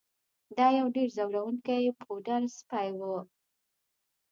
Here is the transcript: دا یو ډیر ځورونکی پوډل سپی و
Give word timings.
دا 0.57 0.67
یو 0.79 0.87
ډیر 0.95 1.09
ځورونکی 1.17 1.83
پوډل 2.01 2.43
سپی 2.57 2.89
و 2.99 3.01